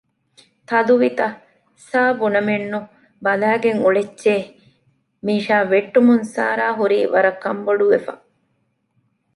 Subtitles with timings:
[0.69, 1.27] ތަދުވިތަ؟
[1.87, 2.79] ސާ ބުނަމެއްނު
[3.23, 4.35] ބަލައިގެން އުޅެއްޗޭ!
[5.25, 8.13] މީޝާ ވެއްޓުމުން ސާރާ ހުރީ ވަރަށް ކަންބޮޑުވެފަ